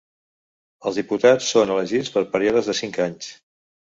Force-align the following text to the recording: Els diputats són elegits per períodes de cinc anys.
Els 0.91 0.97
diputats 0.99 1.51
són 1.57 1.75
elegits 1.75 2.09
per 2.15 2.25
períodes 2.37 2.69
de 2.71 2.77
cinc 2.79 3.01
anys. 3.09 3.29